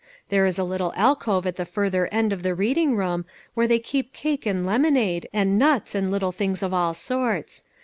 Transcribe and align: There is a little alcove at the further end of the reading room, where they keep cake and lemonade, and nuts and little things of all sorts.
There 0.29 0.47
is 0.47 0.57
a 0.57 0.63
little 0.63 0.93
alcove 0.95 1.45
at 1.45 1.57
the 1.57 1.63
further 1.63 2.07
end 2.11 2.33
of 2.33 2.41
the 2.41 2.55
reading 2.55 2.95
room, 2.95 3.23
where 3.53 3.67
they 3.67 3.77
keep 3.77 4.13
cake 4.13 4.47
and 4.47 4.65
lemonade, 4.65 5.29
and 5.31 5.59
nuts 5.59 5.93
and 5.93 6.09
little 6.09 6.31
things 6.31 6.63
of 6.63 6.73
all 6.73 6.95
sorts. 6.95 7.63